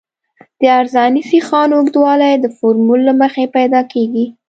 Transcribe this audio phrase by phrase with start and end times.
[0.59, 4.25] د عرضاني سیخانو اوږدوالی د فورمول له مخې پیدا کیږي